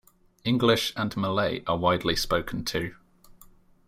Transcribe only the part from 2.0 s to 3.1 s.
spoken too.